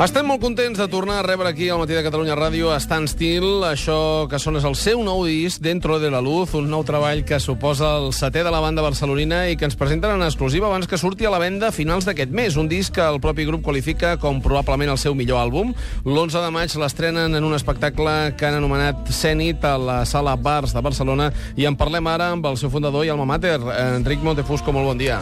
Estem 0.00 0.24
molt 0.24 0.40
contents 0.40 0.78
de 0.80 0.86
tornar 0.88 1.18
a 1.20 1.22
rebre 1.22 1.50
aquí 1.50 1.68
al 1.68 1.76
Matí 1.78 1.92
de 1.92 2.02
Catalunya 2.02 2.32
Ràdio 2.34 2.70
a 2.72 2.78
Stan 2.80 3.04
Still. 3.06 3.60
Això 3.68 4.26
que 4.26 4.38
sona 4.40 4.58
és 4.58 4.64
el 4.64 4.74
seu 4.74 5.02
nou 5.04 5.20
disc, 5.28 5.60
Dentro 5.62 5.98
de 6.00 6.08
la 6.10 6.22
Luz, 6.24 6.54
un 6.56 6.70
nou 6.72 6.80
treball 6.82 7.20
que 7.28 7.38
suposa 7.38 7.98
el 8.00 8.08
setè 8.16 8.40
de 8.42 8.50
la 8.50 8.62
banda 8.64 8.82
barcelonina 8.82 9.44
i 9.52 9.56
que 9.60 9.68
ens 9.68 9.76
presenten 9.76 10.14
en 10.16 10.24
exclusiva 10.24 10.70
abans 10.70 10.88
que 10.88 10.98
surti 10.98 11.28
a 11.28 11.30
la 11.30 11.38
venda 11.38 11.68
a 11.68 11.76
finals 11.76 12.08
d'aquest 12.08 12.32
mes. 12.32 12.56
Un 12.56 12.70
disc 12.72 12.94
que 12.96 13.04
el 13.04 13.20
propi 13.20 13.44
grup 13.44 13.62
qualifica 13.62 14.16
com 14.16 14.40
probablement 14.42 14.90
el 14.96 14.98
seu 14.98 15.14
millor 15.14 15.44
àlbum. 15.44 15.74
L'11 16.06 16.40
de 16.40 16.54
maig 16.56 16.76
l'estrenen 16.80 17.36
en 17.36 17.44
un 17.44 17.54
espectacle 17.54 18.32
que 18.34 18.48
han 18.48 18.56
anomenat 18.58 19.12
Zenit 19.12 19.62
a 19.62 19.76
la 19.76 20.00
Sala 20.08 20.34
Bars 20.40 20.72
de 20.72 20.82
Barcelona 20.82 21.28
i 21.54 21.68
en 21.68 21.76
parlem 21.76 22.08
ara 22.08 22.32
amb 22.32 22.48
el 22.48 22.56
seu 22.56 22.72
fundador 22.72 23.04
i 23.04 23.12
alma 23.12 23.28
mater, 23.28 23.60
Enric 23.92 24.24
Montefusco. 24.24 24.72
Molt 24.72 24.94
bon 24.94 25.04
dia. 25.04 25.20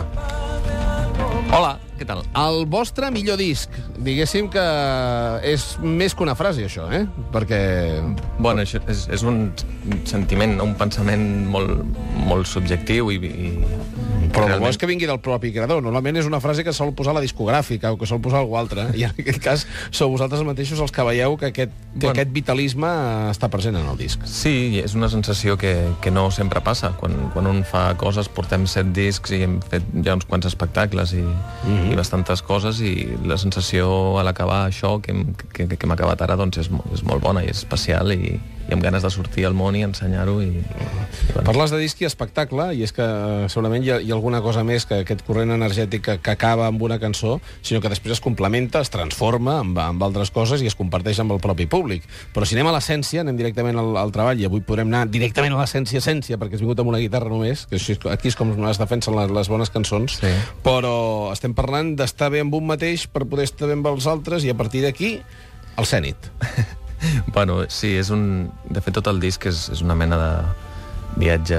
Hola, 1.51 1.73
què 1.99 2.07
tal? 2.07 2.21
El 2.39 2.61
vostre 2.71 3.09
millor 3.11 3.35
disc, 3.41 3.75
diguéssim 4.07 4.47
que 4.55 4.63
és 5.51 5.65
més 5.83 6.15
que 6.15 6.23
una 6.23 6.37
frase, 6.39 6.63
això, 6.63 6.85
eh? 6.95 7.01
Perquè... 7.35 7.59
Bueno, 8.39 8.63
això 8.63 8.79
és, 8.87 9.09
és 9.11 9.25
un 9.27 9.49
sentiment, 10.07 10.55
un 10.63 10.77
pensament 10.79 11.25
molt, 11.51 11.83
molt 12.29 12.47
subjectiu 12.47 13.11
i, 13.11 13.19
i 13.19 13.51
però 14.33 14.49
el 14.49 14.61
bo 14.63 14.71
és 14.71 14.79
que 14.81 14.89
vingui 14.89 15.09
del 15.09 15.21
propi 15.23 15.53
creador. 15.55 15.83
Normalment 15.85 16.21
és 16.21 16.29
una 16.29 16.41
frase 16.43 16.65
que 16.67 16.73
sol 16.77 16.93
posar 16.97 17.15
la 17.17 17.23
discogràfica 17.25 17.93
o 17.93 17.99
que 18.01 18.09
sol 18.09 18.21
posar 18.23 18.41
algú 18.43 18.57
altre. 18.61 18.87
I 18.99 19.07
en 19.09 19.17
aquest 19.23 19.41
cas 19.43 19.67
sou 19.91 20.13
vosaltres 20.13 20.43
mateixos 20.47 20.81
els 20.83 20.95
que 20.95 21.05
veieu 21.07 21.37
que 21.41 21.51
aquest, 21.51 21.73
que 21.95 22.07
bueno. 22.07 22.15
aquest 22.15 22.33
vitalisme 22.35 22.91
està 23.31 23.51
present 23.53 23.79
en 23.81 23.89
el 23.91 23.99
disc. 24.01 24.23
Sí, 24.29 24.81
és 24.83 24.95
una 24.99 25.11
sensació 25.13 25.57
que, 25.61 25.75
que 26.03 26.13
no 26.15 26.29
sempre 26.35 26.63
passa. 26.65 26.93
Quan, 27.01 27.17
quan 27.35 27.51
un 27.51 27.63
fa 27.69 27.89
coses, 28.01 28.31
portem 28.33 28.67
set 28.71 28.93
discs 28.97 29.35
i 29.37 29.43
hem 29.47 29.59
fet 29.73 29.87
ja 30.05 30.17
uns 30.19 30.29
quants 30.29 30.49
espectacles 30.51 31.15
i, 31.15 31.25
mm 31.25 31.67
-hmm. 31.67 31.93
i 31.93 31.97
bastantes 31.99 32.43
coses 32.43 32.81
i 32.81 33.09
la 33.25 33.39
sensació 33.39 34.19
a 34.19 34.25
l'acabar 34.25 34.69
això 34.69 35.01
que 35.01 35.13
hem, 35.13 35.35
que, 35.53 35.69
que 35.69 35.87
hem 35.87 35.93
acabat 35.93 36.23
ara 36.23 36.37
doncs 36.37 36.59
és, 36.59 36.71
és 36.95 37.03
molt 37.03 37.23
bona 37.23 37.45
i 37.45 37.51
és 37.51 37.59
especial 37.59 38.13
i, 38.13 38.41
i 38.69 38.75
amb 38.75 38.85
ganes 38.85 39.03
de 39.03 39.11
sortir 39.11 39.47
al 39.49 39.55
món 39.57 39.77
i 39.77 39.83
ensenyar-ho. 39.87 40.37
I, 40.43 40.61
i 40.61 41.33
bueno. 41.33 41.45
Parles 41.47 41.73
de 41.73 41.81
disc 41.81 42.01
i 42.03 42.07
espectacle, 42.09 42.71
i 42.77 42.85
és 42.87 42.93
que 42.95 43.05
eh, 43.05 43.49
segurament 43.53 43.85
hi 43.85 43.93
ha, 43.95 43.99
hi 44.03 44.13
ha 44.13 44.17
alguna 44.17 44.43
cosa 44.45 44.63
més 44.67 44.87
que 44.87 45.01
aquest 45.05 45.25
corrent 45.27 45.53
energètic 45.55 46.05
que, 46.07 46.17
que 46.23 46.35
acaba 46.35 46.69
amb 46.69 46.83
una 46.87 47.01
cançó, 47.03 47.39
sinó 47.67 47.81
que 47.83 47.91
després 47.93 48.19
es 48.19 48.23
complementa, 48.25 48.83
es 48.85 48.93
transforma 48.93 49.59
amb, 49.65 49.79
amb 49.83 50.07
altres 50.07 50.33
coses 50.35 50.63
i 50.63 50.71
es 50.71 50.79
comparteix 50.79 51.21
amb 51.23 51.35
el 51.35 51.43
propi 51.43 51.67
públic. 51.71 52.07
Però 52.35 52.47
si 52.47 52.57
anem 52.57 52.71
a 52.71 52.77
l'essència, 52.77 53.25
anem 53.25 53.39
directament 53.41 53.81
al, 53.81 53.93
al 54.01 54.15
treball, 54.15 54.41
i 54.41 54.49
avui 54.49 54.65
podrem 54.67 54.91
anar 54.93 55.07
directament 55.11 55.57
a 55.57 55.63
l'essència, 55.63 56.03
essència, 56.03 56.39
perquè 56.41 56.59
has 56.59 56.65
vingut 56.65 56.83
amb 56.83 56.95
una 56.95 57.03
guitarra 57.03 57.33
només, 57.33 57.67
que 57.71 57.79
així, 57.81 57.99
aquí 58.13 58.31
és 58.31 58.39
com 58.39 58.53
es 58.71 58.81
defensen 58.81 59.17
les, 59.19 59.35
les 59.35 59.51
bones 59.51 59.73
cançons, 59.75 60.21
sí. 60.23 60.35
però 60.67 60.95
estem 61.35 61.57
parlant 61.59 61.95
d'estar 61.99 62.31
bé 62.35 62.45
amb 62.45 62.55
un 62.59 62.69
mateix 62.71 63.09
per 63.11 63.27
poder 63.27 63.49
estar 63.51 63.71
bé 63.71 63.79
amb 63.79 63.91
els 63.91 64.07
altres, 64.11 64.47
i 64.47 64.53
a 64.53 64.59
partir 64.59 64.85
d'aquí, 64.87 65.17
el 65.81 65.89
cènit. 65.89 66.31
Bueno, 67.35 67.65
sí, 67.69 67.95
és 67.97 68.11
un... 68.11 68.51
De 68.69 68.81
fet, 68.81 68.95
tot 68.95 69.09
el 69.11 69.21
disc 69.23 69.47
és, 69.49 69.69
és 69.73 69.83
una 69.85 69.97
mena 69.99 70.19
de 70.21 70.33
viatge 71.21 71.59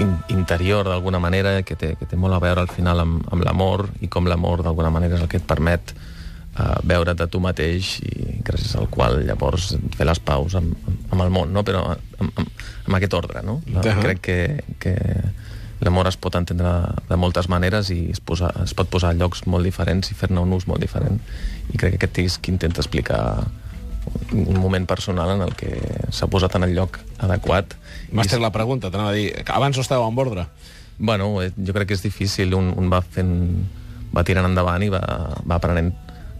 in, 0.00 0.16
interior, 0.28 0.88
d'alguna 0.88 1.20
manera, 1.22 1.60
que 1.62 1.76
té, 1.78 1.94
que 1.98 2.08
té 2.10 2.18
molt 2.18 2.34
a 2.34 2.40
veure 2.42 2.64
al 2.64 2.72
final 2.72 3.02
amb, 3.04 3.22
amb 3.32 3.46
l'amor, 3.46 3.86
i 4.02 4.10
com 4.10 4.26
l'amor, 4.28 4.64
d'alguna 4.66 4.90
manera, 4.94 5.18
és 5.18 5.24
el 5.24 5.30
que 5.30 5.38
et 5.40 5.46
permet 5.46 5.94
uh, 5.94 6.80
veure't 6.82 7.22
a 7.22 7.28
tu 7.30 7.40
mateix 7.42 7.96
i 8.04 8.40
gràcies 8.44 8.74
al 8.80 8.90
qual 8.92 9.20
llavors 9.26 9.74
fer 9.96 10.08
les 10.08 10.20
paus 10.20 10.56
amb, 10.58 10.74
amb 11.10 11.22
el 11.22 11.32
món, 11.34 11.54
no? 11.54 11.64
però 11.66 11.86
amb, 11.94 12.30
amb, 12.42 12.54
amb 12.86 12.98
aquest 12.98 13.18
ordre. 13.20 13.42
No? 13.46 13.60
Uh 13.66 13.80
-huh. 13.80 14.00
Crec 14.02 14.20
que, 14.20 14.64
que 14.78 14.96
l'amor 15.80 16.08
es 16.08 16.16
pot 16.16 16.34
entendre 16.34 16.94
de 17.08 17.16
moltes 17.16 17.48
maneres 17.48 17.90
i 17.90 18.10
es, 18.10 18.20
posa, 18.20 18.52
es 18.64 18.74
pot 18.74 18.88
posar 18.88 19.10
a 19.10 19.18
llocs 19.18 19.46
molt 19.46 19.64
diferents 19.64 20.10
i 20.10 20.14
fer-ne 20.14 20.40
un 20.40 20.52
ús 20.52 20.66
molt 20.66 20.80
diferent. 20.80 21.20
I 21.72 21.76
crec 21.76 21.90
que 21.90 21.96
aquest 21.96 22.16
disc 22.16 22.48
intenta 22.48 22.80
explicar 22.80 23.46
un 24.32 24.58
moment 24.58 24.86
personal 24.86 25.30
en 25.36 25.42
el 25.46 25.54
que 25.54 25.70
s'ha 26.10 26.26
posat 26.26 26.56
en 26.56 26.66
el 26.66 26.74
lloc 26.74 26.98
adequat. 27.18 27.76
M'has 28.12 28.30
tret 28.30 28.42
la 28.42 28.52
pregunta, 28.54 28.90
t'anava 28.90 29.10
a 29.10 29.16
dir, 29.16 29.30
abans 29.46 29.76
no 29.76 29.82
estàveu 29.84 30.06
en 30.08 30.18
ordre. 30.18 30.46
Bueno, 30.98 31.42
eh, 31.42 31.50
jo 31.56 31.74
crec 31.74 31.88
que 31.88 31.94
és 31.98 32.02
difícil, 32.02 32.54
un, 32.54 32.72
un 32.76 32.90
va 32.92 33.02
fent 33.02 33.34
va 34.14 34.22
tirant 34.26 34.46
endavant 34.46 34.82
i 34.84 34.90
va, 34.92 35.02
va 35.42 35.58
aprenent, 35.58 35.90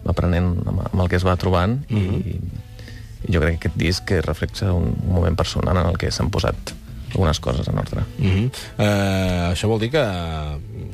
va 0.05 0.13
aprenent 0.15 0.53
amb, 0.63 0.85
amb 0.87 1.03
el 1.03 1.11
que 1.11 1.19
es 1.19 1.27
va 1.27 1.37
trobant 1.41 1.81
mm 1.89 1.99
-hmm. 1.99 2.21
i, 2.23 2.39
i 3.27 3.35
jo 3.35 3.41
crec 3.41 3.59
que 3.59 3.69
aquest 3.69 3.77
disc 3.77 4.11
reflexa 4.27 4.73
un, 4.73 4.95
un 4.95 5.13
moment 5.15 5.37
personal 5.37 5.77
en 5.77 5.87
el 5.87 5.99
que 5.99 6.11
s'han 6.11 6.31
posat 6.31 6.75
algunes 7.15 7.41
coses 7.41 7.69
en 7.69 7.79
ordre. 7.79 8.03
Mm 8.19 8.31
-hmm. 8.31 8.47
uh, 8.79 9.53
això 9.53 9.69
vol 9.69 9.81
dir 9.81 9.91
que, 9.91 10.05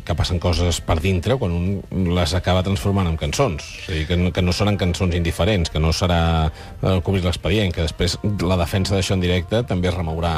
que 0.04 0.14
passen 0.16 0.40
coses 0.42 0.80
per 0.84 0.98
dintre 1.02 1.36
quan 1.40 1.52
un 1.54 2.14
les 2.16 2.34
acaba 2.36 2.62
transformant 2.66 3.08
en 3.10 3.18
cançons. 3.20 3.66
A 3.88 3.92
dir, 3.92 4.06
que 4.08 4.16
no, 4.18 4.32
que 4.34 4.44
no 4.44 4.54
són 4.56 4.76
cançons 4.80 5.14
indiferents, 5.16 5.72
que 5.72 5.82
no 5.82 5.92
serà 5.96 6.22
uh, 6.48 6.96
cobrir 7.06 7.24
l'expedient, 7.26 7.74
que 7.74 7.86
després 7.86 8.18
la 8.44 8.58
defensa 8.60 8.96
d'això 8.96 9.16
en 9.16 9.24
directe 9.24 9.62
també 9.68 9.92
remourà 9.92 10.34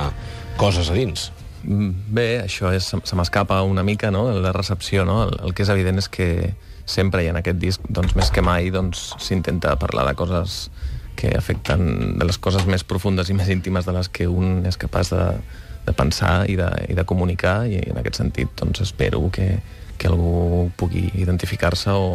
coses 0.61 0.91
a 0.91 0.97
dins. 0.99 1.31
Mm, 1.63 1.91
bé, 2.15 2.29
això 2.43 2.73
és, 2.75 2.91
se 2.93 3.19
m'escapa 3.19 3.63
una 3.63 3.85
mica, 3.87 4.11
no?, 4.11 4.27
la 4.35 4.53
recepció, 4.53 5.07
no? 5.09 5.23
El, 5.29 5.39
el 5.47 5.55
que 5.55 5.67
és 5.67 5.73
evident 5.73 6.03
és 6.03 6.11
que 6.11 6.29
sempre 6.85 7.23
i 7.23 7.31
en 7.31 7.39
aquest 7.39 7.61
disc, 7.63 7.85
doncs, 7.89 8.17
més 8.19 8.33
que 8.35 8.43
mai, 8.43 8.73
doncs, 8.75 9.13
s'intenta 9.23 9.77
parlar 9.79 10.09
de 10.09 10.17
coses 10.19 10.67
que 11.17 11.31
afecten 11.37 12.19
de 12.19 12.27
les 12.27 12.39
coses 12.41 12.65
més 12.67 12.83
profundes 12.89 13.31
i 13.31 13.37
més 13.37 13.51
íntimes 13.53 13.87
de 13.87 13.95
les 13.95 14.09
que 14.11 14.27
un 14.27 14.65
és 14.67 14.79
capaç 14.81 15.13
de, 15.13 15.27
de 15.87 15.93
pensar 15.97 16.49
i 16.51 16.57
de, 16.59 16.69
i 16.93 16.95
de 16.95 17.05
comunicar 17.09 17.63
i 17.67 17.81
en 17.91 17.99
aquest 17.99 18.21
sentit 18.21 18.53
doncs 18.59 18.85
espero 18.85 19.25
que, 19.35 19.57
que 19.99 20.11
algú 20.11 20.71
pugui 20.79 21.09
identificar-se 21.19 21.91
o, 21.91 22.13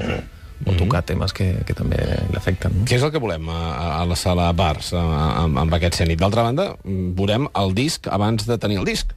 o 0.66 0.72
mhm. 0.72 0.78
tocar 0.79 1.03
temes 1.05 1.33
que, 1.35 1.50
que 1.67 1.75
també 1.77 2.00
l'afecten. 2.33 2.79
No? 2.79 2.88
Què 2.89 2.97
és 2.97 3.06
el 3.06 3.13
que 3.13 3.22
volem 3.22 3.50
a, 3.53 3.61
a 4.00 4.01
la 4.07 4.17
sala 4.19 4.50
Bars 4.57 4.94
amb, 4.97 5.59
amb 5.66 5.77
aquest 5.77 6.00
cènit? 6.01 6.19
D'altra 6.22 6.47
banda, 6.47 6.72
veurem 6.85 7.50
el 7.53 7.75
disc 7.77 8.07
abans 8.11 8.47
de 8.47 8.57
tenir 8.61 8.81
el 8.81 8.88
disc. 8.89 9.13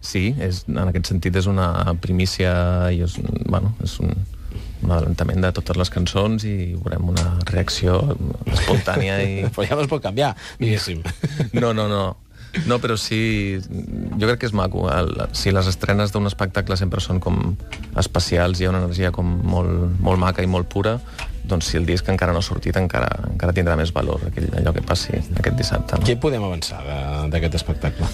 Sí, 0.00 0.30
és, 0.38 0.62
en 0.70 0.84
aquest 0.86 1.10
sentit 1.10 1.36
és 1.36 1.48
una 1.50 1.96
primícia 1.98 2.52
i 2.94 3.02
és, 3.02 3.16
bueno, 3.50 3.72
és 3.82 3.96
un, 3.98 4.14
un 4.86 4.92
adelantament 4.94 5.42
de 5.42 5.50
totes 5.56 5.78
les 5.80 5.90
cançons 5.90 6.46
i 6.46 6.54
veurem 6.78 7.10
una 7.10 7.32
reacció 7.50 7.98
espontània 8.46 9.18
i... 9.26 9.42
Però 9.52 9.66
ja 9.66 9.78
no 9.78 9.84
es 9.84 9.90
pot 9.90 10.04
canviar, 10.04 10.36
diguéssim. 10.62 11.02
No, 11.58 11.74
no, 11.74 11.88
no. 11.90 12.04
No, 12.66 12.78
però 12.80 12.96
sí, 12.96 13.58
jo 13.60 14.26
crec 14.26 14.40
que 14.42 14.48
és 14.48 14.54
maco. 14.56 14.86
El, 14.92 15.12
si 15.36 15.52
les 15.54 15.68
estrenes 15.70 16.12
d'un 16.14 16.26
espectacle 16.30 16.76
sempre 16.80 17.02
són 17.04 17.20
com 17.20 17.56
especials, 18.00 18.60
hi 18.60 18.68
ha 18.68 18.72
una 18.72 18.82
energia 18.84 19.12
com 19.14 19.28
molt, 19.44 20.00
molt 20.00 20.20
maca 20.20 20.44
i 20.44 20.48
molt 20.50 20.70
pura, 20.72 20.98
doncs 21.48 21.70
si 21.70 21.78
el 21.80 21.86
disc 21.88 22.08
encara 22.12 22.34
no 22.36 22.42
ha 22.42 22.46
sortit 22.46 22.76
encara, 22.80 23.08
encara 23.30 23.54
tindrà 23.56 23.76
més 23.80 23.92
valor 23.96 24.28
aquell, 24.28 24.50
allò 24.60 24.74
que 24.76 24.84
passi 24.84 25.14
aquest 25.16 25.56
dissabte. 25.56 26.00
No? 26.00 26.08
Què 26.08 26.18
podem 26.20 26.44
avançar 26.44 26.82
d'aquest 27.32 27.60
espectacle? 27.60 28.08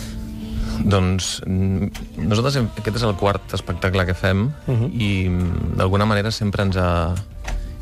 Doncs 0.84 1.38
nosaltres 1.46 2.58
hem, 2.58 2.66
aquest 2.80 2.98
és 2.98 3.06
el 3.06 3.14
quart 3.18 3.54
espectacle 3.56 4.06
que 4.08 4.14
fem 4.18 4.48
uh 4.48 4.72
mhm. 4.72 4.82
-huh. 4.82 4.90
i 4.92 5.76
d'alguna 5.78 6.04
manera 6.04 6.30
sempre 6.30 6.62
ens 6.62 6.76
ha 6.76 7.14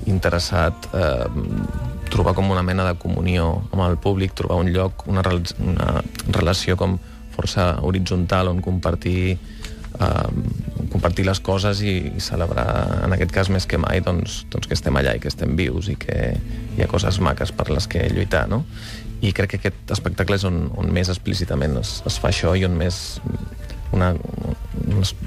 interessat 0.07 0.75
eh, 0.95 1.27
trobar 2.12 2.37
com 2.37 2.50
una 2.53 2.62
mena 2.67 2.84
de 2.87 2.95
comunió 3.00 3.62
amb 3.73 3.87
el 3.87 3.97
públic, 3.97 4.37
trobar 4.37 4.61
un 4.61 4.71
lloc, 4.75 5.06
una, 5.09 5.25
una 5.25 6.03
relació 6.37 6.77
com 6.77 6.99
força 7.33 7.78
horitzontal 7.81 8.50
on 8.53 8.61
compartir 8.65 9.33
eh, 9.33 10.28
compartir 10.93 11.25
les 11.27 11.41
coses 11.41 11.81
i, 11.83 11.95
i 12.12 12.21
celebrar, 12.21 12.67
en 13.06 13.17
aquest 13.17 13.33
cas 13.34 13.51
més 13.53 13.67
que 13.69 13.81
mai, 13.81 14.03
doncs, 14.05 14.43
doncs 14.53 14.69
que 14.69 14.77
estem 14.77 14.97
allà 14.99 15.17
i 15.17 15.22
que 15.22 15.31
estem 15.33 15.56
vius 15.56 15.89
i 15.93 15.97
que 16.01 16.19
hi 16.77 16.84
ha 16.84 16.91
coses 16.91 17.21
maques 17.25 17.55
per 17.56 17.71
les 17.72 17.89
que 17.89 18.05
lluitar, 18.12 18.45
no? 18.51 18.62
I 19.22 19.33
crec 19.37 19.55
que 19.55 19.61
aquest 19.62 19.95
espectacle 19.95 20.37
és 20.37 20.45
on, 20.49 20.67
on 20.77 20.91
més 20.93 21.09
explícitament 21.12 21.78
es, 21.81 22.01
es 22.09 22.19
fa 22.21 22.33
això 22.33 22.56
i 22.59 22.67
on 22.67 22.77
més 22.77 22.97
una, 23.95 24.12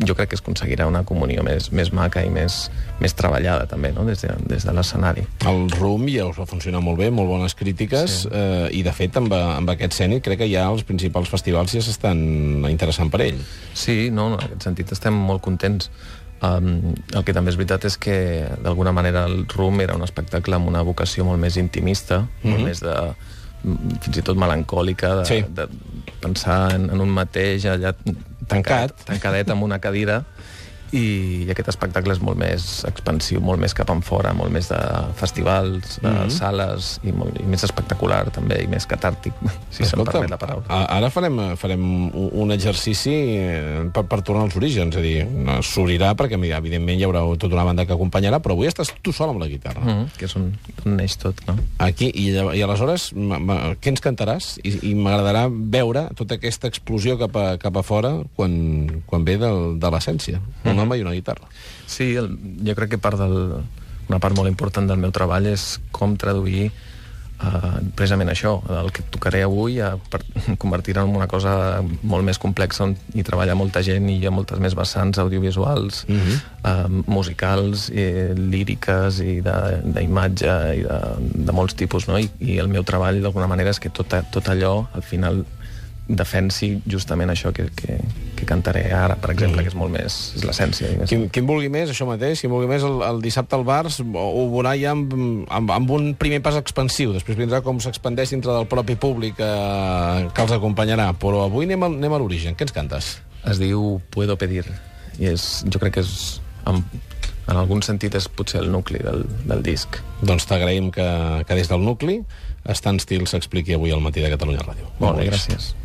jo 0.06 0.16
crec 0.16 0.32
que 0.32 0.38
es 0.38 0.44
aconseguirà 0.44 0.88
una 0.88 1.04
comunió 1.08 1.44
més, 1.46 1.72
més 1.76 1.92
maca 1.96 2.24
i 2.26 2.30
més, 2.34 2.66
més 3.02 3.16
treballada 3.18 3.68
també, 3.70 3.92
no? 3.96 4.06
des 4.08 4.24
de, 4.24 4.34
des 4.50 4.66
de 4.66 4.74
l'escenari. 4.76 5.26
El 5.50 5.70
RUM 5.76 6.08
ja 6.12 6.28
us 6.30 6.40
va 6.40 6.48
funcionar 6.50 6.82
molt 6.86 7.00
bé, 7.02 7.12
molt 7.14 7.30
bones 7.32 7.56
crítiques, 7.58 8.20
sí. 8.26 8.34
eh, 8.34 8.68
i 8.80 8.84
de 8.86 8.94
fet 8.96 9.18
amb, 9.22 9.34
amb 9.36 9.72
aquest 9.76 9.98
cènic 9.98 10.26
crec 10.26 10.44
que 10.44 10.52
ja 10.52 10.68
els 10.72 10.86
principals 10.88 11.32
festivals 11.32 11.76
ja 11.76 11.84
s'estan 11.86 12.66
interessant 12.70 13.12
per 13.14 13.24
ell. 13.28 13.42
Sí, 13.74 14.10
no, 14.14 14.34
en 14.34 14.40
aquest 14.40 14.70
sentit 14.70 14.94
estem 14.96 15.16
molt 15.16 15.44
contents. 15.46 15.92
Um, 16.44 16.92
el 17.16 17.24
que 17.24 17.34
també 17.34 17.50
és 17.54 17.56
veritat 17.58 17.86
és 17.88 17.96
que 17.98 18.16
d'alguna 18.62 18.92
manera 18.94 19.24
el 19.30 19.46
RUM 19.50 19.80
era 19.86 19.96
un 19.96 20.04
espectacle 20.04 20.58
amb 20.58 20.68
una 20.68 20.84
vocació 20.86 21.24
molt 21.26 21.40
més 21.42 21.56
intimista, 21.58 22.20
mm 22.20 22.28
-hmm. 22.28 22.50
molt 22.50 22.62
mhm. 22.62 22.68
més 22.68 22.80
de 22.84 22.96
fins 24.04 24.20
i 24.20 24.24
tot 24.26 24.38
melancòlica, 24.38 25.22
de, 25.22 25.26
sí. 25.26 25.40
de 25.58 25.68
pensar 26.22 26.76
en, 26.76 26.90
en 26.94 27.02
un 27.02 27.10
mateix 27.10 27.66
allà 27.66 27.96
tancat, 28.52 28.94
tancadet 29.08 29.50
amb 29.54 29.66
una 29.66 29.80
cadira 29.82 30.24
i, 30.96 31.44
i 31.46 31.52
aquest 31.54 31.70
espectacle 31.74 32.16
és 32.16 32.22
molt 32.24 32.40
més 32.40 32.66
expansiu, 32.88 33.42
molt 33.44 33.62
més 33.62 33.76
cap 33.78 33.92
enfora, 33.94 34.34
molt 34.38 34.54
més 34.54 34.70
de 34.72 34.80
festivals, 35.20 36.00
de 36.02 36.10
mm 36.10 36.16
-hmm. 36.16 36.34
sales, 36.34 37.00
i, 37.04 37.12
molt, 37.12 37.40
i 37.42 37.46
més 37.50 37.64
espectacular 37.68 38.24
també, 38.32 38.62
i 38.64 38.68
més 38.68 38.88
catàrtic, 38.88 39.34
si 39.76 39.84
Escolta, 39.84 40.12
se'm 40.12 40.22
permet 40.22 40.32
la 40.36 40.38
paraula. 40.38 40.66
Ara 40.98 41.10
farem, 41.10 41.56
farem 41.58 41.84
un 42.14 42.52
exercici 42.52 43.14
eh, 43.14 43.90
per, 43.94 44.06
per 44.06 44.22
tornar 44.22 44.44
als 44.44 44.56
orígens, 44.56 44.96
és 44.96 45.00
a 45.00 45.02
dir, 45.02 45.28
s'obrirà 45.62 46.16
perquè, 46.16 46.40
evidentment, 46.58 47.00
hi 47.00 47.04
haurà 47.04 47.22
tota 47.38 47.56
una 47.56 47.64
banda 47.66 47.86
que 47.86 47.94
acompanyarà, 47.94 48.40
però 48.40 48.54
avui 48.54 48.68
estàs 48.68 48.94
tu 49.02 49.12
sol 49.12 49.30
amb 49.30 49.40
la 49.40 49.48
guitarra. 49.48 49.82
Mm 49.82 49.90
-hmm, 49.90 50.18
que 50.18 50.26
és 50.26 50.36
on, 50.36 50.54
on 50.86 50.96
neix 50.96 51.18
tot, 51.18 51.36
no? 51.48 51.58
Aquí, 51.78 52.12
i, 52.14 52.30
i 52.32 52.62
aleshores, 52.62 53.14
què 53.14 53.88
ens 53.88 54.02
cantaràs? 54.02 54.60
I, 54.64 54.92
i 54.92 54.96
m'agradarà 54.96 55.50
veure 55.50 56.10
tota 56.16 56.36
aquesta 56.36 56.68
explosió 56.68 57.18
cap 57.18 57.36
a, 57.36 57.58
cap 57.58 57.76
a 57.78 57.84
fora 57.84 58.24
quan, 58.36 59.02
quan 59.06 59.24
ve 59.24 59.38
del, 59.38 59.80
de 59.80 59.90
l'essència. 59.90 60.40
Mm 60.40 60.72
-hmm 60.72 60.85
home 60.86 61.00
i 61.00 61.06
una 61.06 61.16
guitarra. 61.18 61.50
Sí, 61.88 62.14
el, 62.16 62.32
jo 62.66 62.78
crec 62.78 62.96
que 62.96 63.02
part 63.02 63.20
del, 63.20 63.38
una 64.08 64.22
part 64.22 64.38
molt 64.38 64.52
important 64.52 64.88
del 64.90 65.02
meu 65.02 65.14
treball 65.16 65.50
és 65.52 65.76
com 65.96 66.16
traduir 66.20 66.70
Uh, 67.36 67.82
precisament 68.00 68.30
això, 68.32 68.54
el 68.80 68.94
que 68.96 69.04
tocaré 69.12 69.42
avui 69.44 69.82
a 69.84 69.90
convertir 70.64 70.94
en 71.02 71.12
una 71.18 71.26
cosa 71.28 71.82
molt 71.84 72.24
més 72.24 72.40
complexa 72.40 72.86
on 72.86 72.94
hi 73.12 73.26
treballa 73.28 73.58
molta 73.60 73.82
gent 73.84 74.08
i 74.08 74.16
hi 74.22 74.30
ha 74.30 74.32
moltes 74.32 74.62
més 74.64 74.72
vessants 74.80 75.20
audiovisuals, 75.20 76.06
uh 76.08 76.16
-huh. 76.16 76.38
uh, 76.64 77.04
musicals, 77.12 77.90
i, 77.90 78.32
líriques 78.40 79.20
i 79.20 79.42
d'imatge 79.44 80.56
i 80.80 80.88
de, 80.88 81.00
de 81.20 81.52
molts 81.52 81.76
tipus, 81.76 82.08
no? 82.08 82.18
I, 82.18 82.32
i 82.40 82.58
el 82.58 82.70
meu 82.72 82.88
treball 82.88 83.20
d'alguna 83.22 83.52
manera 83.52 83.70
és 83.70 83.80
que 83.80 83.90
tot, 83.90 84.16
tot 84.32 84.48
allò 84.48 84.88
al 84.94 85.04
final 85.04 85.44
defensi 86.08 86.76
justament 86.86 87.32
això 87.34 87.50
que, 87.56 87.66
que, 87.74 87.98
que 88.38 88.46
cantaré 88.46 88.84
ara, 88.94 89.16
per 89.22 89.32
exemple, 89.34 89.64
que 89.66 89.72
és 89.72 89.78
molt 89.78 89.94
més... 89.94 90.18
és 90.38 90.44
l'essència. 90.46 90.92
Qui, 91.10 91.18
qui 91.34 91.42
en 91.42 91.48
vulgui 91.50 91.72
més, 91.74 91.90
això 91.90 92.06
mateix, 92.06 92.42
qui 92.42 92.50
en 92.50 92.54
vulgui 92.54 92.70
més 92.70 92.86
el, 92.86 93.00
el 93.08 93.22
dissabte 93.24 93.58
al 93.58 93.66
Bars, 93.66 93.98
ho 94.02 94.44
veurà 94.54 94.76
ja 94.78 94.94
amb, 94.94 95.16
amb, 95.50 95.74
amb 95.74 95.96
un 95.96 96.12
primer 96.20 96.44
pas 96.46 96.60
expansiu, 96.60 97.14
després 97.16 97.40
vindrà 97.40 97.64
com 97.66 97.82
s'expandeix 97.82 98.36
dintre 98.36 98.54
del 98.54 98.70
propi 98.70 98.98
públic 99.02 99.42
eh, 99.42 100.28
que 100.30 100.46
els 100.46 100.54
acompanyarà, 100.54 101.10
però 101.18 101.46
avui 101.48 101.66
anem, 101.70 101.88
anem 101.90 102.18
a 102.18 102.22
l'origen. 102.22 102.58
Què 102.58 102.68
ens 102.68 102.76
cantes? 102.76 103.16
Es 103.50 103.62
diu 103.62 103.98
Puedo 104.14 104.38
Pedir, 104.38 104.66
i 105.18 105.32
és, 105.34 105.64
jo 105.66 105.82
crec 105.82 105.98
que 106.00 106.06
és... 106.06 106.16
En, 106.70 106.82
en 107.46 107.60
algun 107.62 107.84
sentit 107.86 108.16
és 108.18 108.26
potser 108.26 108.64
el 108.64 108.72
nucli 108.74 108.98
del, 109.06 109.22
del 109.46 109.62
disc. 109.66 110.00
Doncs 110.26 110.48
t'agraïm 110.50 110.90
que, 110.94 111.06
que 111.46 111.58
des 111.58 111.70
del 111.70 111.86
nucli 111.86 112.20
Estan 112.66 112.98
Estil 112.98 113.28
s'expliqui 113.30 113.78
avui 113.78 113.94
al 113.94 114.02
matí 114.02 114.26
de 114.26 114.34
Catalunya 114.34 114.66
Ràdio. 114.66 114.90
Molt 114.98 115.22
bé, 115.22 115.30
gràcies. 115.30 115.76
dar 115.76 115.85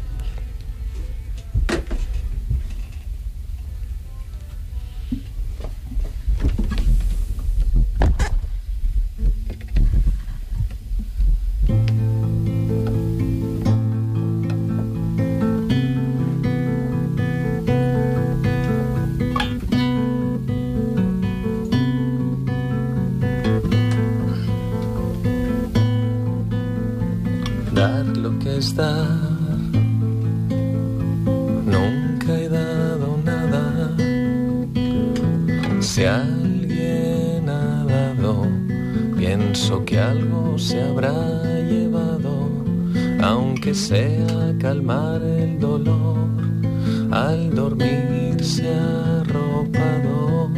Nunca 31.67 32.35
he 32.35 32.49
dado 32.49 33.19
nada. 33.25 33.95
Si 35.81 36.05
alguien 36.05 37.49
ha 37.49 37.85
dado, 37.85 38.47
pienso 39.17 39.85
que 39.85 39.99
algo 39.99 40.59
se 40.59 40.83
habrá 40.83 41.13
llevado, 41.69 42.49
aunque 43.23 43.75
sea 43.75 44.55
calmar 44.59 45.23
el 45.23 45.59
dolor 45.59 46.29
al 47.11 47.55
dormirse 47.55 48.67
arropado. 48.69 50.51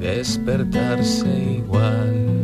despertarse 0.00 1.28
igual 1.58 2.35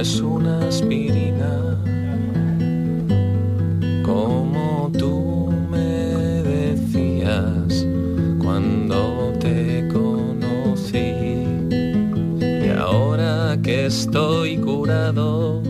es 0.00 0.20
una 0.20 0.60
aspirina, 0.60 1.76
como 4.04 4.90
tú 4.96 5.52
me 5.70 6.42
decías 6.42 7.84
cuando 8.38 9.32
te 9.40 9.88
conocí. 9.88 11.14
Y 12.40 12.68
ahora 12.78 13.58
que 13.60 13.86
estoy 13.86 14.58
curado 14.58 15.62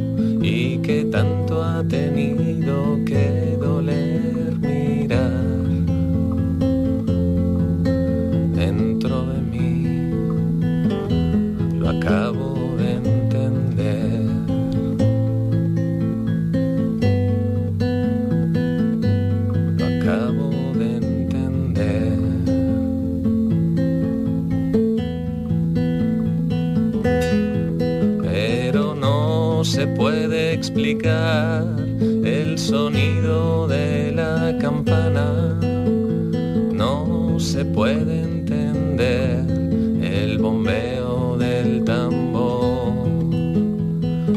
explicar 30.59 31.65
el 32.25 32.59
sonido 32.59 33.69
de 33.69 34.13
la 34.13 34.57
campana. 34.61 35.59
No 36.73 37.39
se 37.39 37.65
puede 37.65 38.23
entender 38.23 39.45
el 40.03 40.39
bombeo 40.39 41.37
del 41.39 41.85
tambor. 41.85 42.93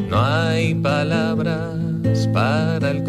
No 0.10 0.22
hay 0.22 0.76
palabras 0.76 2.30
para 2.34 2.92
el 2.92 3.00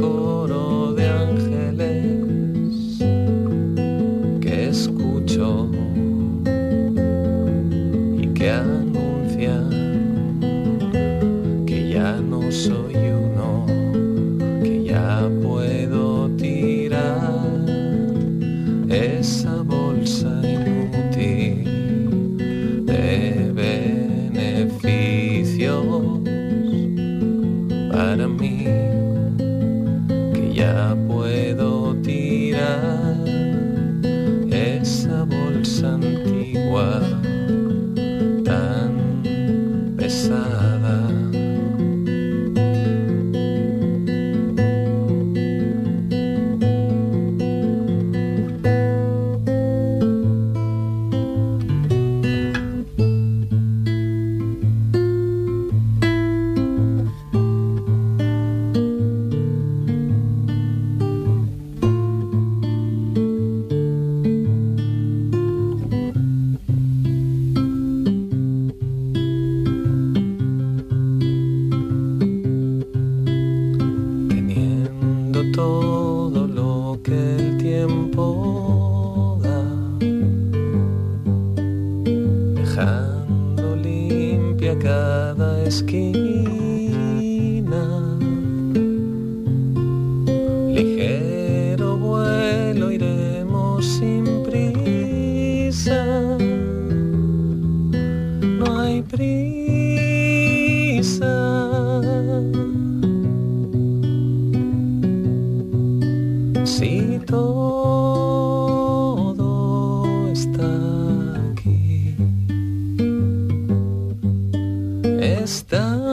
The. 115.72 116.11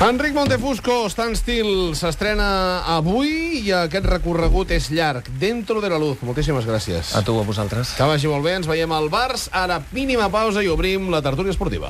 Enric 0.00 0.32
Montefusco, 0.32 1.08
Stan 1.10 1.32
Still, 1.34 1.96
s'estrena 1.98 2.84
avui 2.94 3.64
i 3.64 3.72
aquest 3.74 4.04
recorregut 4.06 4.70
és 4.70 4.86
llarg. 4.94 5.26
Dentro 5.40 5.80
de 5.82 5.88
la 5.90 5.98
luz. 5.98 6.20
Moltíssimes 6.22 6.68
gràcies. 6.68 7.10
A 7.18 7.24
tu, 7.26 7.34
a 7.34 7.42
vosaltres. 7.42 7.96
Que 7.98 8.06
vagi 8.06 8.30
molt 8.30 8.46
bé, 8.46 8.52
ens 8.60 8.68
veiem 8.70 8.94
al 8.94 9.08
Bars. 9.10 9.48
Ara, 9.50 9.80
mínima 9.90 10.28
pausa 10.30 10.62
i 10.62 10.70
obrim 10.70 11.10
la 11.10 11.18
tertúlia 11.18 11.50
esportiva. 11.50 11.86